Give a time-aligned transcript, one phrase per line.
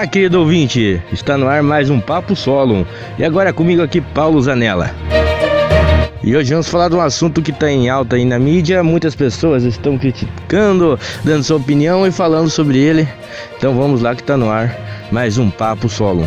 [0.00, 0.98] Olá, querido ouvinte!
[1.12, 2.86] Está no ar mais um Papo Solo.
[3.18, 4.94] E agora comigo aqui, Paulo Zanella.
[6.24, 8.82] E hoje vamos falar de um assunto que está em alta aí na mídia.
[8.82, 13.06] Muitas pessoas estão criticando, dando sua opinião e falando sobre ele.
[13.58, 14.74] Então vamos lá que está no ar
[15.12, 16.26] mais um Papo Solo.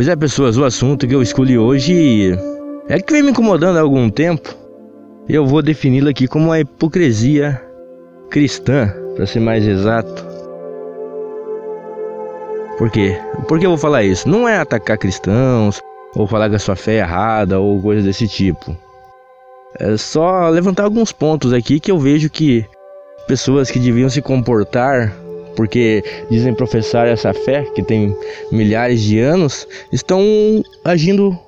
[0.00, 2.32] Pois é, pessoas, o assunto que eu escolhi hoje
[2.88, 4.48] é que vem me incomodando há algum tempo.
[5.28, 7.60] Eu vou defini-lo aqui como a hipocrisia
[8.30, 10.24] cristã, para ser mais exato.
[12.78, 13.18] Por quê?
[13.46, 14.26] Por que eu vou falar isso?
[14.26, 15.82] Não é atacar cristãos,
[16.16, 18.74] ou falar que a sua fé é errada, ou coisa desse tipo.
[19.78, 22.64] É só levantar alguns pontos aqui que eu vejo que
[23.28, 25.14] pessoas que deviam se comportar
[25.56, 28.14] porque dizem professar essa fé que tem
[28.50, 30.22] milhares de anos, estão
[30.84, 31.38] agindo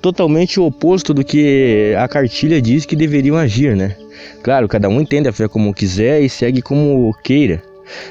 [0.00, 3.96] totalmente o oposto do que a cartilha diz que deveriam agir, né?
[4.42, 7.62] Claro, cada um entende a fé como quiser e segue como queira.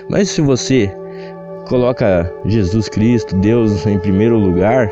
[0.09, 0.92] Mas se você
[1.68, 4.92] coloca Jesus Cristo, Deus em primeiro lugar,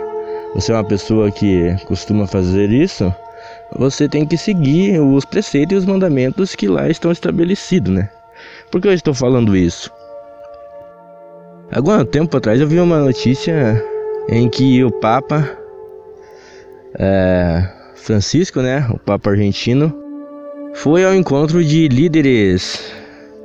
[0.56, 3.14] você é uma pessoa que costuma fazer isso,
[3.78, 8.09] você tem que seguir os preceitos e os mandamentos que lá estão estabelecidos, né?
[8.72, 9.92] Por que eu estou falando isso?
[11.72, 13.84] Algum tempo atrás eu vi uma notícia
[14.28, 15.48] em que o Papa
[16.98, 19.94] é, Francisco, né, o Papa argentino,
[20.73, 22.92] foi ao encontro de líderes,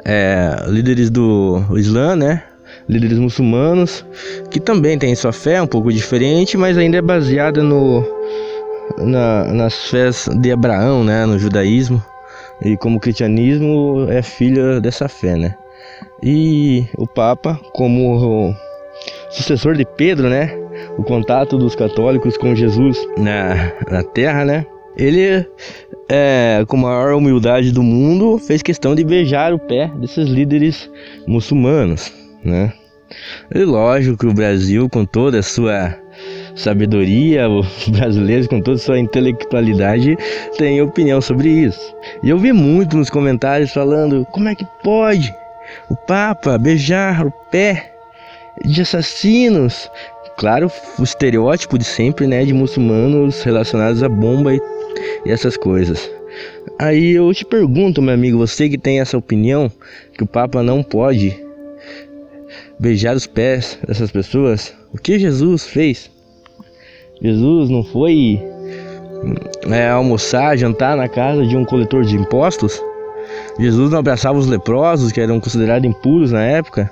[0.06, 2.42] é, líderes do Islã, né,
[2.89, 4.06] líderes muçulmanos,
[4.50, 8.03] que também têm sua fé um pouco diferente, mas ainda é baseada no
[8.98, 12.03] na, nas fés de Abraão, né, no judaísmo,
[12.62, 15.55] e como o cristianismo é filho dessa fé, né.
[16.27, 18.56] E o Papa, como
[19.28, 20.58] sucessor de Pedro, né?
[20.97, 24.66] O contato dos católicos com Jesus na, na terra, né?
[24.97, 25.47] Ele,
[26.08, 30.91] é, com a maior humildade do mundo, fez questão de beijar o pé desses líderes
[31.26, 32.10] muçulmanos,
[32.43, 32.72] né?
[33.54, 35.94] E lógico que o Brasil, com toda a sua
[36.56, 40.16] sabedoria, os brasileiros com toda a sua intelectualidade
[40.56, 41.94] têm opinião sobre isso.
[42.22, 45.31] E eu vi muito nos comentários falando: como é que pode?
[45.88, 47.94] O Papa beijar o pé
[48.64, 49.90] de assassinos.
[50.36, 54.60] Claro, o estereótipo de sempre, né, de muçulmanos relacionados a bomba e,
[55.24, 56.10] e essas coisas.
[56.78, 59.70] Aí eu te pergunto, meu amigo, você que tem essa opinião
[60.12, 61.40] que o Papa não pode
[62.78, 66.10] beijar os pés dessas pessoas, o que Jesus fez?
[67.22, 68.42] Jesus não foi
[69.70, 72.82] é, almoçar, jantar na casa de um coletor de impostos?
[73.59, 76.91] Jesus não abraçava os leprosos, que eram considerados impuros na época.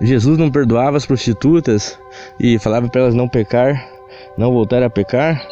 [0.00, 1.98] Jesus não perdoava as prostitutas
[2.38, 3.86] e falava para elas não pecar,
[4.38, 5.44] não voltar a pecar.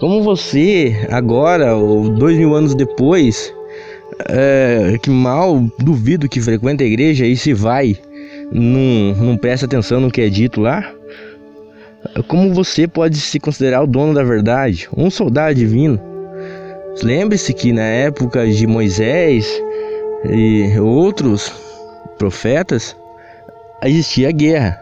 [0.00, 3.52] Como você, agora, ou dois mil anos depois,
[4.28, 7.96] é, que mal duvido que frequenta a igreja e se vai,
[8.50, 10.92] não, não presta atenção no que é dito lá?
[12.26, 16.00] Como você pode se considerar o dono da verdade, um soldado divino?
[17.02, 19.46] Lembre-se que na época de Moisés
[20.28, 21.52] e outros
[22.18, 22.96] profetas
[23.84, 24.80] existia guerra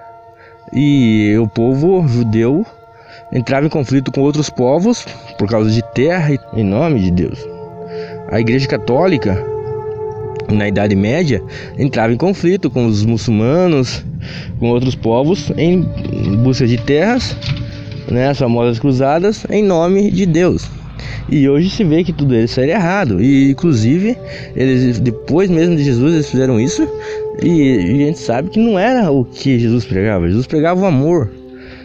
[0.72, 2.64] e o povo judeu
[3.30, 5.04] entrava em conflito com outros povos
[5.38, 7.38] por causa de terra em nome de Deus.
[8.30, 9.36] A Igreja Católica
[10.50, 11.42] na Idade Média
[11.78, 14.02] entrava em conflito com os muçulmanos,
[14.58, 15.82] com outros povos em
[16.42, 17.36] busca de terras,
[18.10, 20.66] né, as famosas cruzadas em nome de Deus.
[21.28, 23.20] E hoje se vê que tudo isso era errado.
[23.20, 24.16] E inclusive,
[24.54, 26.88] eles depois mesmo de Jesus eles fizeram isso.
[27.42, 30.28] E, e a gente sabe que não era o que Jesus pregava.
[30.28, 31.30] Jesus pregava o amor,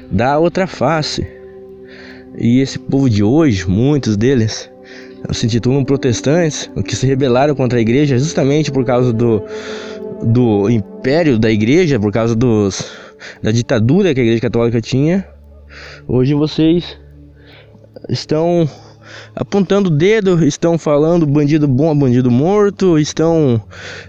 [0.10, 1.26] da outra face.
[2.38, 4.70] E esse povo de hoje, muitos deles,
[5.32, 9.44] se intitulam protestantes, que se rebelaram contra a igreja justamente por causa do,
[10.24, 12.92] do império da igreja, por causa dos,
[13.42, 15.28] da ditadura que a igreja católica tinha.
[16.08, 16.98] Hoje vocês
[18.10, 18.68] estão
[19.36, 23.62] apontando o dedo, estão falando bandido bom, bandido morto, estão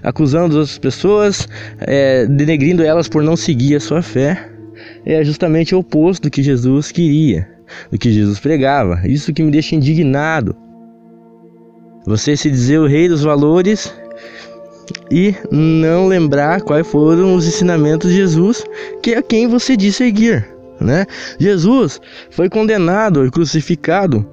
[0.02, 1.48] acusando as pessoas,
[1.80, 4.50] é, denegrindo elas por não seguir a sua fé.
[5.04, 7.48] É justamente o oposto do que Jesus queria,
[7.90, 9.00] do que Jesus pregava.
[9.06, 10.56] Isso que me deixa indignado.
[12.06, 13.94] Você se dizer o rei dos valores
[15.10, 18.64] e não lembrar quais foram os ensinamentos de Jesus,
[19.02, 20.48] que é quem você diz seguir.
[20.80, 21.06] Né?
[21.38, 22.00] Jesus
[22.30, 24.26] foi condenado e crucificado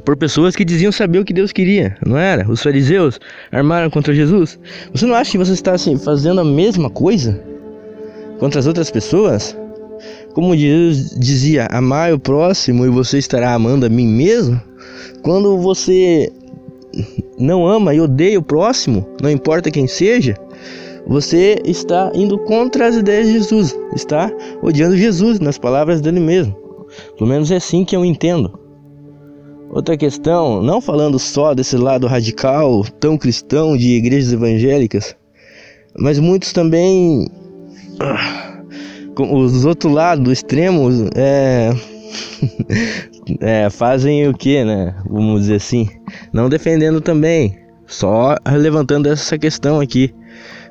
[0.00, 2.50] por pessoas que diziam saber o que Deus queria, não era?
[2.50, 4.58] Os fariseus armaram contra Jesus.
[4.92, 7.42] Você não acha que você está assim, fazendo a mesma coisa
[8.38, 9.56] contra as outras pessoas?
[10.34, 14.60] Como Jesus dizia, amar o próximo e você estará amando a mim mesmo.
[15.22, 16.32] Quando você
[17.38, 20.36] não ama e odeia o próximo, não importa quem seja,
[21.06, 24.30] você está indo contra as ideias de Jesus, está
[24.62, 26.56] odiando Jesus nas palavras dele mesmo.
[27.16, 28.61] Pelo menos é assim que eu entendo.
[29.72, 35.16] Outra questão, não falando só desse lado radical, tão cristão de igrejas evangélicas,
[35.98, 37.26] mas muitos também.
[39.18, 41.70] Os outros lados, do extremo, é,
[43.40, 44.94] é, fazem o que, né?
[45.08, 45.88] Vamos dizer assim.
[46.34, 50.14] Não defendendo também, só levantando essa questão aqui.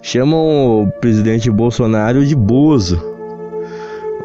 [0.03, 3.01] Chamam o presidente Bolsonaro de Bozo.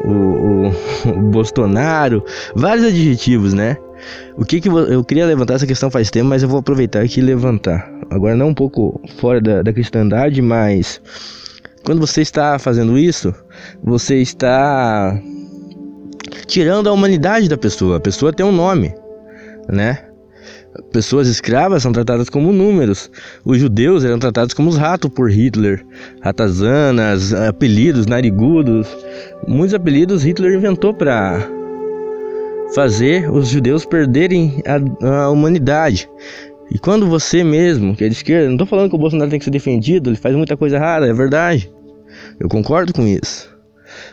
[0.05, 0.67] O, o,
[1.17, 2.23] o Bolsonaro,
[2.55, 3.75] vários adjetivos, né?
[4.37, 7.19] O que que eu queria levantar essa questão faz tempo, mas eu vou aproveitar aqui
[7.19, 7.91] e levantar.
[8.09, 11.01] Agora não um pouco fora da, da cristandade, mas
[11.83, 13.33] quando você está fazendo isso,
[13.83, 15.19] você está
[16.45, 17.97] tirando a humanidade da pessoa.
[17.97, 18.93] A pessoa tem um nome,
[19.69, 20.03] né?
[20.91, 23.09] Pessoas escravas são tratadas como números.
[23.43, 25.85] Os judeus eram tratados como os ratos por Hitler.
[26.21, 28.87] Ratazanas, apelidos, narigudos.
[29.47, 31.49] Muitos apelidos Hitler inventou para
[32.73, 36.09] fazer os judeus perderem a, a, humanidade.
[36.69, 39.39] E quando você mesmo, que é de esquerda, não estou falando que o Bolsonaro tem
[39.39, 41.71] que ser defendido, ele faz muita coisa errada, é verdade.
[42.39, 43.55] Eu concordo com isso.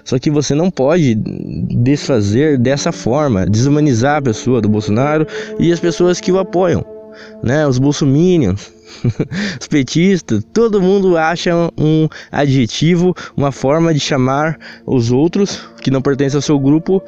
[0.05, 5.27] Só que você não pode desfazer dessa forma, desumanizar a pessoa do Bolsonaro
[5.59, 6.85] e as pessoas que o apoiam,
[7.43, 7.67] né?
[7.67, 8.73] Os bolsominions,
[9.61, 16.01] os petistas, todo mundo acha um adjetivo, uma forma de chamar os outros que não
[16.01, 17.03] pertencem ao seu grupo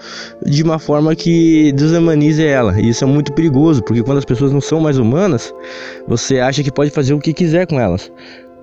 [0.44, 2.80] de uma forma que desumanize ela.
[2.80, 5.54] E isso é muito perigoso, porque quando as pessoas não são mais humanas,
[6.06, 8.10] você acha que pode fazer o que quiser com elas,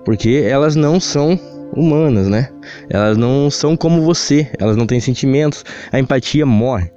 [0.04, 1.38] porque elas não são
[1.76, 2.48] humanas, né?
[2.88, 6.90] Elas não são como você, elas não têm sentimentos, a empatia morre.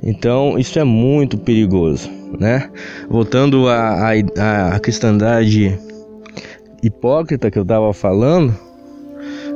[0.00, 2.70] Então isso é muito perigoso, né?
[3.08, 5.78] Voltando à, à, cristandade
[6.82, 8.54] hipócrita que eu estava falando,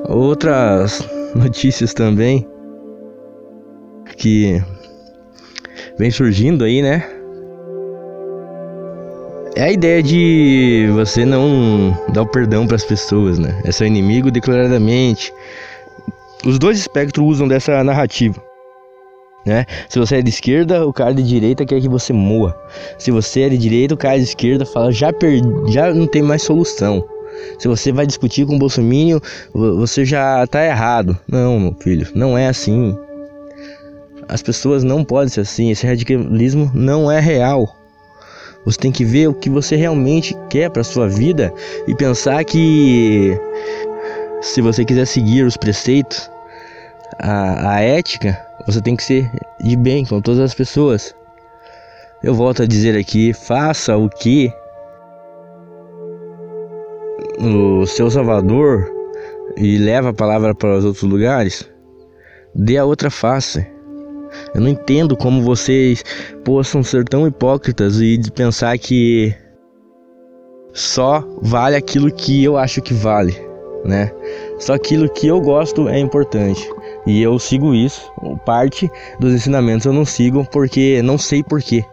[0.09, 2.47] outras notícias também
[4.17, 4.62] que
[5.99, 7.05] vem surgindo aí, né?
[9.56, 13.59] É a ideia de você não dar o perdão para as pessoas, né?
[13.65, 15.32] É seu inimigo declaradamente.
[16.44, 18.39] Os dois espectros usam dessa narrativa.
[19.46, 19.64] Né?
[19.88, 22.58] Se você é de esquerda, o cara de direita quer que você moa.
[22.98, 26.20] Se você é de direita, o cara de esquerda fala já perdi, já não tem
[26.20, 27.04] mais solução.
[27.58, 29.22] Se você vai discutir com o Bolsonaro,
[29.54, 31.16] você já tá errado.
[31.28, 32.98] Não, meu filho, não é assim.
[34.28, 35.70] As pessoas não podem ser assim.
[35.70, 37.76] Esse radicalismo não é real.
[38.64, 41.54] Você tem que ver o que você realmente quer para sua vida
[41.87, 43.38] e pensar que
[44.40, 46.28] se você quiser seguir os preceitos,
[47.19, 49.31] a, a ética, você tem que ser
[49.61, 51.15] de bem com todas as pessoas.
[52.23, 54.53] Eu volto a dizer aqui, faça o que
[57.39, 58.91] o seu Salvador
[59.57, 61.69] e leva a palavra para os outros lugares,
[62.55, 63.67] dê a outra face.
[64.55, 66.03] Eu não entendo como vocês
[66.45, 69.35] possam ser tão hipócritas e de pensar que
[70.73, 73.35] só vale aquilo que eu acho que vale,
[73.85, 74.13] né?
[74.59, 76.69] Só aquilo que eu gosto é importante.
[77.06, 78.11] E eu sigo isso.
[78.44, 81.84] Parte dos ensinamentos eu não sigo porque não sei porquê,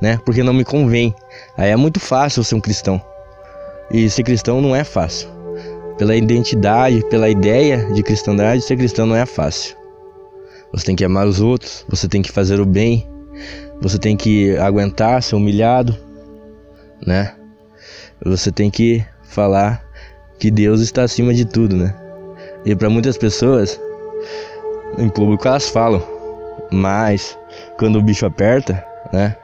[0.00, 0.20] né?
[0.24, 1.14] Porque não me convém.
[1.56, 3.00] Aí é muito fácil ser um cristão.
[3.90, 5.28] E ser cristão não é fácil.
[5.96, 9.76] Pela identidade, pela ideia de cristandade, ser cristão não é fácil.
[10.72, 13.06] Você tem que amar os outros, você tem que fazer o bem,
[13.80, 15.96] você tem que aguentar ser humilhado,
[17.06, 17.34] né?
[18.24, 19.84] Você tem que falar
[20.38, 21.94] que Deus está acima de tudo, né?
[22.64, 23.78] E para muitas pessoas,
[24.98, 26.02] em público elas falam,
[26.70, 27.38] mas
[27.78, 29.36] quando o bicho aperta, né?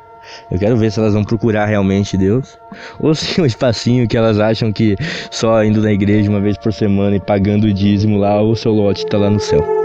[0.51, 2.59] Eu quero ver se elas vão procurar realmente Deus
[3.01, 4.95] ou se um espacinho que elas acham que
[5.31, 8.73] só indo na igreja uma vez por semana e pagando o dízimo lá, o seu
[8.73, 9.79] lote está lá no céu.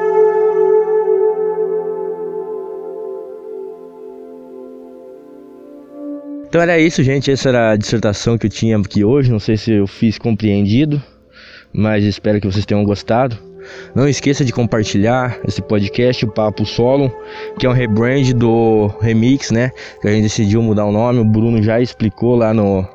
[6.54, 7.32] Então era isso, gente.
[7.32, 9.32] Essa era a dissertação que eu tinha aqui hoje.
[9.32, 11.02] Não sei se eu fiz compreendido,
[11.74, 13.53] mas espero que vocês tenham gostado.
[13.94, 17.12] Não esqueça de compartilhar esse podcast, o Papo Solo,
[17.60, 19.72] que é um rebrand do Remix, né?
[20.02, 21.20] Que a gente decidiu mudar o nome.
[21.20, 22.88] O Bruno já explicou lá no,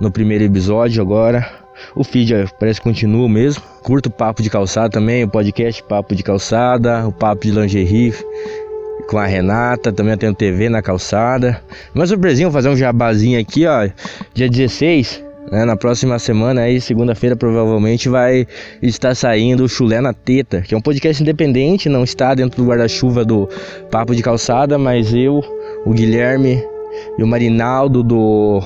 [0.00, 1.64] no primeiro episódio agora.
[1.94, 3.62] O feed parece que continua mesmo.
[3.82, 8.14] Curto o Papo de Calçada também, o podcast Papo de Calçada, o Papo de Lingerie
[9.08, 11.60] com a Renata, também eu tenho TV na calçada.
[11.94, 13.88] Uma surpresinha, vou fazer um jabazinho aqui, ó.
[14.32, 15.64] Dia 16, Né?
[15.64, 18.46] Na próxima semana, aí, segunda-feira, provavelmente vai
[18.82, 22.68] estar saindo o Chulé na Teta, que é um podcast independente, não está dentro do
[22.68, 23.48] guarda-chuva do
[23.90, 25.42] Papo de Calçada, mas eu,
[25.84, 26.62] o Guilherme
[27.18, 28.62] e o Marinaldo do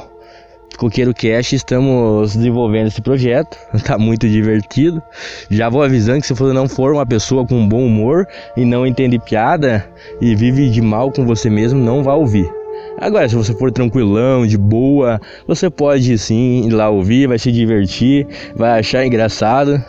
[0.79, 5.03] Coqueiro Cash estamos desenvolvendo esse projeto, tá muito divertido.
[5.51, 8.87] Já vou avisando que se você não for uma pessoa com bom humor e não
[8.87, 9.85] entende piada
[10.21, 12.58] e vive de mal com você mesmo, não vá ouvir.
[13.01, 17.53] Agora, se você for tranquilão, de boa, você pode sim ir lá ouvir, vai se
[17.53, 18.27] divertir,
[18.57, 19.83] vai achar engraçado.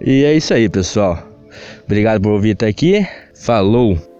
[0.00, 1.18] E é isso aí, pessoal.
[1.84, 3.06] Obrigado por ouvir até aqui.
[3.34, 4.11] Falou!